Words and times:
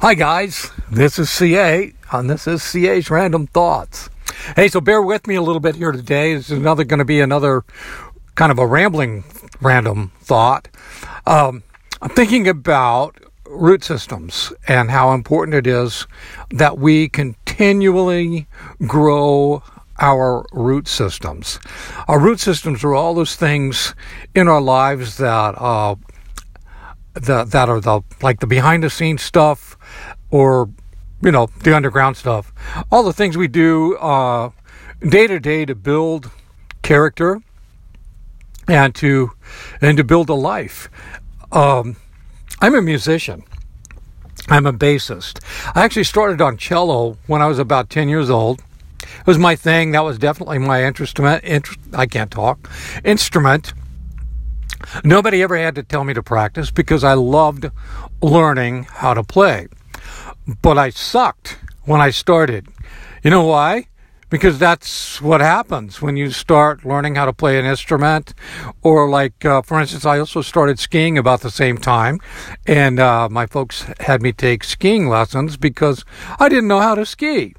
Hi, 0.00 0.14
guys. 0.14 0.70
This 0.90 1.18
is 1.18 1.28
CA, 1.28 1.92
and 2.10 2.30
this 2.30 2.46
is 2.46 2.62
CA's 2.72 3.10
Random 3.10 3.46
Thoughts. 3.48 4.08
Hey, 4.56 4.66
so 4.68 4.80
bear 4.80 5.02
with 5.02 5.26
me 5.26 5.34
a 5.34 5.42
little 5.42 5.60
bit 5.60 5.74
here 5.74 5.92
today. 5.92 6.34
This 6.34 6.48
is 6.48 6.56
another 6.56 6.84
going 6.84 7.00
to 7.00 7.04
be 7.04 7.20
another 7.20 7.64
kind 8.34 8.50
of 8.50 8.58
a 8.58 8.66
rambling 8.66 9.24
random 9.60 10.10
thought. 10.22 10.68
Um, 11.26 11.64
I'm 12.00 12.08
thinking 12.08 12.48
about 12.48 13.18
root 13.44 13.84
systems 13.84 14.54
and 14.66 14.90
how 14.90 15.12
important 15.12 15.54
it 15.54 15.66
is 15.66 16.06
that 16.48 16.78
we 16.78 17.10
continually 17.10 18.46
grow 18.86 19.62
our 19.98 20.46
root 20.50 20.88
systems. 20.88 21.60
Our 22.08 22.18
root 22.18 22.40
systems 22.40 22.82
are 22.84 22.94
all 22.94 23.12
those 23.12 23.36
things 23.36 23.94
in 24.34 24.48
our 24.48 24.62
lives 24.62 25.18
that 25.18 25.56
uh, 25.58 25.96
the, 27.14 27.44
that 27.44 27.68
are 27.68 27.80
the 27.80 28.02
like 28.22 28.40
the 28.40 28.46
behind 28.46 28.82
the 28.82 28.90
scenes 28.90 29.22
stuff 29.22 29.76
or 30.30 30.70
you 31.22 31.30
know 31.30 31.48
the 31.62 31.74
underground 31.74 32.16
stuff. 32.16 32.52
All 32.90 33.02
the 33.02 33.12
things 33.12 33.36
we 33.36 33.48
do 33.48 33.96
uh, 33.96 34.50
day 35.00 35.26
to 35.26 35.40
day 35.40 35.64
to 35.64 35.74
build 35.74 36.30
character 36.82 37.40
and 38.68 38.94
to 38.96 39.32
and 39.80 39.96
to 39.96 40.04
build 40.04 40.28
a 40.28 40.34
life. 40.34 40.88
Um, 41.52 41.96
i'm 42.60 42.74
a 42.74 42.82
musician. 42.82 43.42
I'm 44.48 44.66
a 44.66 44.72
bassist. 44.72 45.44
I 45.74 45.84
actually 45.84 46.04
started 46.04 46.40
on 46.40 46.56
cello 46.56 47.18
when 47.26 47.42
i 47.42 47.46
was 47.46 47.58
about 47.58 47.90
10 47.90 48.08
years 48.08 48.30
old. 48.30 48.62
It 49.02 49.26
was 49.26 49.38
my 49.38 49.56
thing. 49.56 49.90
That 49.92 50.04
was 50.04 50.18
definitely 50.18 50.58
my 50.58 50.84
instrument 50.84 51.44
i 51.92 52.06
can't 52.06 52.30
talk 52.30 52.70
instrument 53.04 53.74
Nobody 55.04 55.42
ever 55.42 55.56
had 55.56 55.74
to 55.76 55.82
tell 55.82 56.04
me 56.04 56.14
to 56.14 56.22
practice 56.22 56.70
because 56.70 57.04
I 57.04 57.14
loved 57.14 57.70
learning 58.22 58.84
how 58.84 59.14
to 59.14 59.22
play. 59.22 59.68
But 60.62 60.78
I 60.78 60.90
sucked 60.90 61.58
when 61.84 62.00
I 62.00 62.10
started. 62.10 62.68
You 63.22 63.30
know 63.30 63.44
why? 63.44 63.86
Because 64.30 64.60
that's 64.60 65.20
what 65.20 65.40
happens 65.40 66.00
when 66.00 66.16
you 66.16 66.30
start 66.30 66.84
learning 66.84 67.16
how 67.16 67.24
to 67.24 67.32
play 67.32 67.58
an 67.58 67.66
instrument. 67.66 68.32
Or, 68.80 69.10
like, 69.10 69.44
uh, 69.44 69.62
for 69.62 69.80
instance, 69.80 70.06
I 70.06 70.20
also 70.20 70.40
started 70.40 70.78
skiing 70.78 71.18
about 71.18 71.40
the 71.40 71.50
same 71.50 71.78
time. 71.78 72.20
And 72.66 73.00
uh, 73.00 73.28
my 73.28 73.46
folks 73.46 73.86
had 73.98 74.22
me 74.22 74.32
take 74.32 74.62
skiing 74.62 75.08
lessons 75.08 75.56
because 75.56 76.04
I 76.38 76.48
didn't 76.48 76.68
know 76.68 76.80
how 76.80 76.94
to 76.94 77.04
ski. 77.04 77.54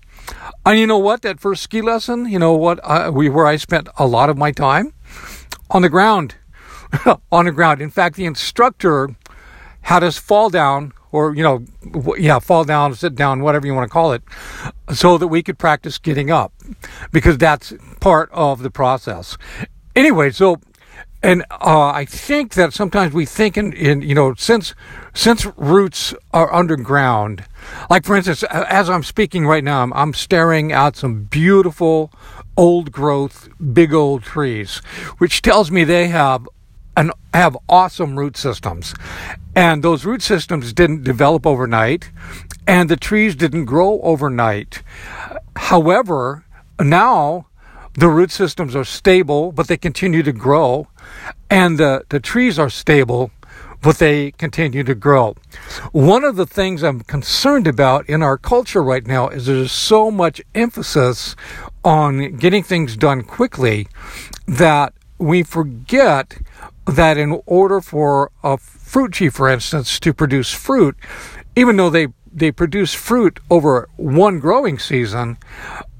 And 0.65 0.79
you 0.79 0.87
know 0.87 0.97
what? 0.97 1.23
That 1.23 1.39
first 1.39 1.63
ski 1.63 1.81
lesson, 1.81 2.29
you 2.29 2.39
know 2.39 2.53
what? 2.53 2.79
Uh, 2.83 3.11
we, 3.13 3.27
where 3.29 3.47
I 3.47 3.57
spent 3.57 3.89
a 3.97 4.07
lot 4.07 4.29
of 4.29 4.37
my 4.37 4.51
time 4.51 4.93
on 5.69 5.81
the 5.81 5.89
ground 5.89 6.35
on 7.31 7.45
the 7.45 7.51
ground. 7.51 7.81
In 7.81 7.89
fact, 7.89 8.15
the 8.15 8.25
instructor 8.25 9.15
had 9.81 10.03
us 10.03 10.17
fall 10.17 10.49
down 10.49 10.93
or, 11.11 11.35
you 11.35 11.43
know, 11.43 11.65
yeah, 12.17 12.39
fall 12.39 12.63
down, 12.63 12.95
sit 12.95 13.15
down, 13.15 13.41
whatever 13.41 13.67
you 13.67 13.73
want 13.73 13.87
to 13.87 13.91
call 13.91 14.13
it, 14.13 14.23
so 14.93 15.17
that 15.17 15.27
we 15.27 15.43
could 15.43 15.59
practice 15.59 15.97
getting 15.97 16.31
up 16.31 16.53
because 17.11 17.37
that's 17.37 17.73
part 17.99 18.29
of 18.31 18.61
the 18.61 18.71
process. 18.71 19.37
Anyway, 19.95 20.31
so 20.31 20.61
and 21.23 21.43
uh, 21.51 21.89
I 21.89 22.05
think 22.05 22.55
that 22.55 22.73
sometimes 22.73 23.13
we 23.13 23.25
think 23.25 23.55
in, 23.55 23.73
in, 23.73 24.01
you 24.01 24.15
know 24.15 24.33
since 24.35 24.73
since 25.13 25.45
roots 25.57 26.15
are 26.33 26.51
underground, 26.53 27.43
like 27.89 28.05
for 28.05 28.15
instance, 28.15 28.43
as 28.43 28.89
I'm 28.89 29.03
speaking 29.03 29.45
right 29.45 29.63
now, 29.63 29.83
I'm, 29.83 29.93
I'm 29.93 30.13
staring 30.13 30.71
at 30.71 30.95
some 30.95 31.23
beautiful 31.25 32.11
old 32.57 32.91
growth 32.91 33.49
big 33.73 33.93
old 33.93 34.23
trees, 34.23 34.77
which 35.17 35.41
tells 35.41 35.69
me 35.69 35.83
they 35.83 36.07
have 36.07 36.47
and 36.95 37.11
have 37.33 37.57
awesome 37.69 38.17
root 38.17 38.37
systems. 38.37 38.93
And 39.55 39.83
those 39.83 40.05
root 40.05 40.21
systems 40.21 40.73
didn't 40.73 41.03
develop 41.03 41.45
overnight, 41.45 42.11
and 42.67 42.89
the 42.89 42.97
trees 42.97 43.35
didn't 43.35 43.65
grow 43.65 43.99
overnight. 44.01 44.83
However, 45.55 46.45
now 46.79 47.47
the 47.93 48.07
root 48.07 48.31
systems 48.31 48.75
are 48.75 48.85
stable, 48.85 49.51
but 49.51 49.67
they 49.67 49.77
continue 49.77 50.23
to 50.23 50.31
grow, 50.31 50.87
and 51.49 51.77
the, 51.77 52.05
the 52.09 52.19
trees 52.19 52.57
are 52.57 52.69
stable, 52.69 53.31
but 53.81 53.97
they 53.97 54.31
continue 54.31 54.83
to 54.83 54.95
grow. 54.95 55.35
One 55.91 56.23
of 56.23 56.35
the 56.35 56.45
things 56.45 56.83
I'm 56.83 57.01
concerned 57.01 57.67
about 57.67 58.07
in 58.07 58.21
our 58.21 58.37
culture 58.37 58.83
right 58.83 59.05
now 59.05 59.27
is 59.29 59.47
there's 59.47 59.71
so 59.71 60.11
much 60.11 60.41
emphasis 60.53 61.35
on 61.83 62.37
getting 62.37 62.63
things 62.63 62.95
done 62.95 63.23
quickly 63.23 63.87
that 64.47 64.93
we 65.21 65.43
forget 65.43 66.37
that 66.87 67.17
in 67.17 67.39
order 67.45 67.79
for 67.79 68.31
a 68.43 68.57
fruit 68.57 69.13
tree, 69.13 69.29
for 69.29 69.47
instance, 69.47 69.99
to 69.99 70.13
produce 70.13 70.51
fruit, 70.51 70.97
even 71.55 71.77
though 71.77 71.89
they 71.89 72.07
they 72.33 72.49
produce 72.49 72.93
fruit 72.93 73.41
over 73.49 73.89
one 73.97 74.39
growing 74.39 74.79
season. 74.79 75.37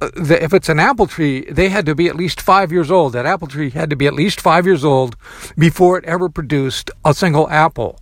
Uh, 0.02 0.10
if 0.16 0.54
it's 0.54 0.70
an 0.70 0.80
apple 0.80 1.06
tree, 1.06 1.42
they 1.52 1.68
had 1.68 1.86
to 1.86 1.94
be 1.94 2.08
at 2.08 2.16
least 2.16 2.40
five 2.40 2.72
years 2.72 2.90
old. 2.90 3.12
That 3.12 3.26
apple 3.26 3.50
tree 3.50 3.70
had 3.70 3.90
to 3.90 3.98
be 3.98 4.08
at 4.08 4.14
least 4.14 4.40
five 4.40 4.66
years 4.66 4.86
old 4.86 5.18
before 5.58 5.98
it 5.98 6.06
ever 6.06 6.30
produced 6.30 6.90
a 7.04 7.14
single 7.14 7.50
apple. 7.50 8.00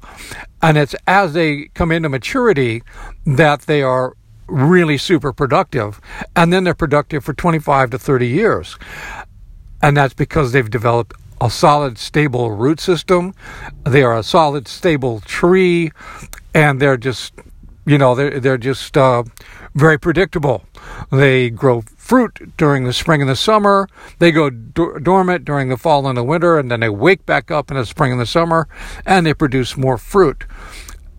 And 0.61 0.77
it's 0.77 0.93
as 1.07 1.33
they 1.33 1.69
come 1.73 1.91
into 1.91 2.07
maturity 2.07 2.83
that 3.25 3.61
they 3.61 3.81
are 3.81 4.15
really 4.45 4.99
super 4.99 5.33
productive. 5.33 5.99
And 6.35 6.53
then 6.53 6.65
they're 6.65 6.75
productive 6.75 7.23
for 7.23 7.33
25 7.33 7.89
to 7.89 7.99
30 7.99 8.27
years. 8.27 8.77
And 9.81 9.95
that's 9.95 10.13
because 10.13 10.51
they've 10.51 10.69
developed 10.69 11.13
a 11.41 11.49
solid, 11.49 11.97
stable 11.97 12.51
root 12.51 12.79
system. 12.79 13.33
They 13.85 14.03
are 14.03 14.17
a 14.17 14.23
solid, 14.23 14.67
stable 14.67 15.21
tree, 15.21 15.91
and 16.53 16.81
they're 16.81 16.97
just, 16.97 17.33
you 17.85 17.97
know, 17.97 18.13
they're 18.13 18.39
they're 18.39 18.57
just 18.57 18.97
uh, 18.97 19.23
very 19.73 19.97
predictable. 19.97 20.65
They 21.11 21.49
grow 21.49 21.81
fruit 21.95 22.53
during 22.57 22.83
the 22.83 22.93
spring 22.93 23.21
and 23.21 23.29
the 23.29 23.35
summer. 23.35 23.87
They 24.19 24.31
go 24.31 24.49
do- 24.49 24.99
dormant 25.01 25.45
during 25.45 25.69
the 25.69 25.77
fall 25.77 26.07
and 26.07 26.17
the 26.17 26.23
winter, 26.23 26.59
and 26.59 26.69
then 26.69 26.81
they 26.81 26.89
wake 26.89 27.25
back 27.25 27.51
up 27.51 27.71
in 27.71 27.77
the 27.77 27.85
spring 27.85 28.11
and 28.11 28.19
the 28.19 28.25
summer, 28.25 28.67
and 29.05 29.25
they 29.25 29.33
produce 29.33 29.77
more 29.77 29.97
fruit. 29.97 30.45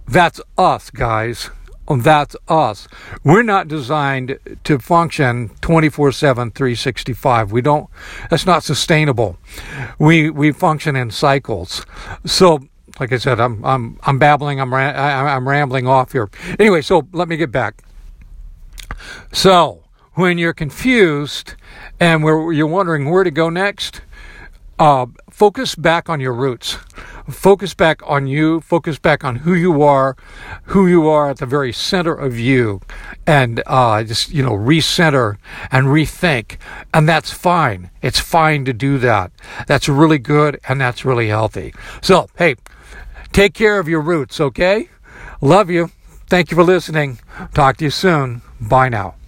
That's 0.07 0.41
us, 0.59 0.91
guys 0.91 1.51
Oh, 1.91 1.97
that's 1.97 2.37
us. 2.47 2.87
We're 3.25 3.43
not 3.43 3.67
designed 3.67 4.39
to 4.63 4.79
function 4.79 5.49
24/7 5.61 6.55
365. 6.55 7.51
We 7.51 7.61
don't 7.61 7.91
that's 8.31 8.47
not 8.47 8.63
sustainable. 8.63 9.39
We 9.99 10.31
we 10.31 10.53
function 10.53 10.95
in 10.95 11.11
cycles. 11.11 11.85
So 12.25 12.61
like 13.01 13.13
I 13.13 13.19
said, 13.19 13.41
I'm 13.41 13.65
I'm 13.65 13.99
I'm 14.05 14.21
babbling. 14.21 14.61
I'm 14.61 14.73
I'm 14.73 15.49
rambling 15.49 15.89
off 15.89 16.13
here. 16.13 16.31
Anyway, 16.61 16.81
so 16.81 17.09
let 17.13 17.27
me 17.27 17.37
get 17.37 17.51
back. 17.51 17.83
So 19.33 19.83
when 20.15 20.39
you're 20.39 20.53
confused 20.53 21.55
and 21.99 22.23
you're 22.23 22.67
wondering 22.69 23.11
where 23.11 23.25
to 23.25 23.33
go 23.33 23.51
next, 23.51 24.03
uh, 24.81 25.07
focus 25.31 25.77
back 25.77 26.09
on 26.09 26.19
your 26.19 26.33
roots 26.33 26.79
focus 27.31 27.75
back 27.75 28.01
on 28.05 28.27
you, 28.27 28.61
focus 28.61 28.99
back 28.99 29.25
on 29.25 29.37
who 29.37 29.55
you 29.55 29.83
are, 29.83 30.17
who 30.65 30.87
you 30.87 31.09
are 31.09 31.31
at 31.31 31.39
the 31.39 31.47
very 31.47 31.73
center 31.73 32.15
of 32.15 32.39
you, 32.39 32.81
and 33.27 33.63
uh, 33.67 34.03
just, 34.05 34.31
you 34.31 34.43
know, 34.43 34.53
recenter 34.53 35.39
and 35.71 35.87
rethink. 35.87 36.57
And 36.93 37.09
that's 37.09 37.31
fine. 37.31 37.91
It's 38.03 38.21
fine 38.21 38.65
to 38.65 38.73
do 38.73 38.99
that. 38.99 39.33
That's 39.67 39.89
really 39.89 40.19
good 40.19 40.61
and 40.69 40.81
that's 40.81 41.05
really 41.05 41.29
healthy. 41.29 41.75
So, 42.01 42.29
hey, 42.37 42.57
take 43.33 43.55
care 43.55 43.79
of 43.79 43.89
your 43.89 44.01
roots, 44.01 44.41
okay? 44.41 44.89
Love 45.41 45.71
you. 45.71 45.91
Thank 46.29 46.51
you 46.51 46.55
for 46.55 46.65
listening. 46.65 47.19
Talk 47.55 47.79
to 47.79 47.85
you 47.85 47.91
soon. 47.91 48.43
Bye 48.61 48.89
now. 48.89 49.20